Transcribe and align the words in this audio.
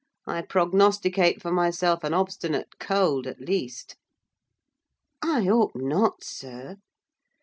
I 0.25 0.41
prognosticate 0.41 1.43
for 1.43 1.51
myself 1.51 2.03
an 2.03 2.11
obstinate 2.11 2.79
cold, 2.79 3.27
at 3.27 3.39
least." 3.39 3.97
"I 5.21 5.43
hope 5.43 5.75
not, 5.75 6.23
sir. 6.23 6.77